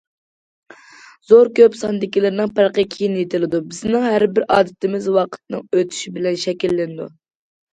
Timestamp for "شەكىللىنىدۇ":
6.47-7.09